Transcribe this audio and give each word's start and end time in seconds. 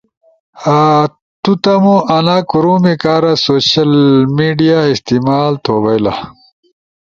ُو 1.49 1.53
تمو 1.63 1.95
آنا 2.17 2.37
کرومے 2.49 2.93
کارا 3.03 3.33
سوشل 3.45 3.91
میڈیا 4.37 4.79
استعمال 4.93 5.53
تو 5.63 5.73
بئیلا۔ 5.83 6.13